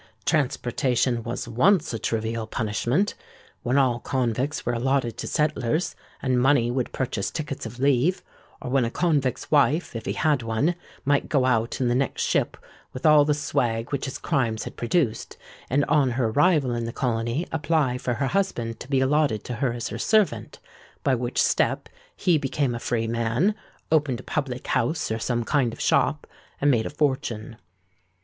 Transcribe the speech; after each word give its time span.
Transportation 0.25 1.21
was 1.21 1.47
once 1.47 1.93
a 1.93 1.99
trivial 1.99 2.47
punishment, 2.47 3.13
when 3.61 3.77
all 3.77 3.99
convicts 3.99 4.65
were 4.65 4.73
allotted 4.73 5.15
to 5.17 5.27
settlers, 5.27 5.95
and 6.23 6.41
money 6.41 6.71
would 6.71 6.91
purchase 6.91 7.29
tickets 7.29 7.67
of 7.67 7.77
leave; 7.77 8.23
or 8.59 8.71
when 8.71 8.83
a 8.83 8.89
convict's 8.89 9.51
wife, 9.51 9.95
if 9.95 10.07
he 10.07 10.13
had 10.13 10.41
one, 10.41 10.73
might 11.05 11.29
go 11.29 11.45
out 11.45 11.79
in 11.79 11.87
the 11.87 11.93
next 11.93 12.23
ship 12.23 12.57
with 12.93 13.05
all 13.05 13.23
the 13.23 13.35
swag 13.35 13.91
which 13.91 14.05
his 14.05 14.17
crimes 14.17 14.63
had 14.63 14.75
produced, 14.75 15.37
and 15.69 15.85
on 15.85 16.09
her 16.13 16.29
arrival 16.29 16.73
in 16.73 16.85
the 16.85 16.91
colony 16.91 17.45
apply 17.51 17.95
for 17.99 18.15
her 18.15 18.25
husband 18.29 18.79
to 18.79 18.87
be 18.87 19.01
allotted 19.01 19.43
to 19.43 19.53
her 19.57 19.71
as 19.71 19.89
her 19.89 19.99
servant, 19.99 20.57
by 21.03 21.13
which 21.13 21.39
step 21.39 21.87
he 22.15 22.39
became 22.39 22.73
a 22.73 22.79
free 22.79 23.05
man, 23.05 23.53
opened 23.91 24.19
a 24.19 24.23
public 24.23 24.65
house 24.65 25.11
or 25.11 25.19
some 25.19 25.43
kind 25.43 25.71
of 25.71 25.79
shop, 25.79 26.25
and 26.59 26.71
made 26.71 26.87
a 26.87 26.89
fortune. 26.89 27.55